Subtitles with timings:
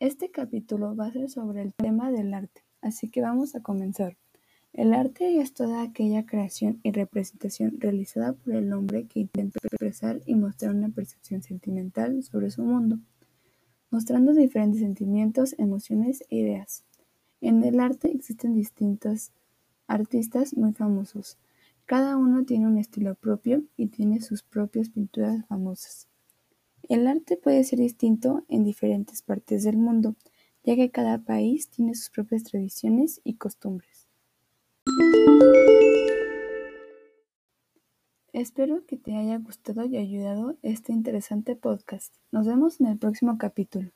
[0.00, 4.16] Este capítulo va a ser sobre el tema del arte, así que vamos a comenzar.
[4.72, 10.22] El arte es toda aquella creación y representación realizada por el hombre que intenta expresar
[10.24, 12.98] y mostrar una percepción sentimental sobre su mundo,
[13.90, 16.82] mostrando diferentes sentimientos, emociones e ideas.
[17.42, 19.32] En el arte existen distintos
[19.86, 21.36] artistas muy famosos.
[21.84, 26.09] Cada uno tiene un estilo propio y tiene sus propias pinturas famosas.
[26.90, 30.16] El arte puede ser distinto en diferentes partes del mundo,
[30.64, 34.08] ya que cada país tiene sus propias tradiciones y costumbres.
[38.32, 42.12] Espero que te haya gustado y ayudado este interesante podcast.
[42.32, 43.92] Nos vemos en el próximo capítulo.